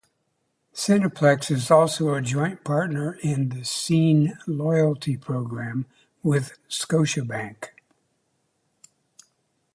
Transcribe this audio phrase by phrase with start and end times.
[0.73, 5.85] Cineplex is also a joint partner in the Scene loyalty program
[6.23, 7.65] with Scotiabank.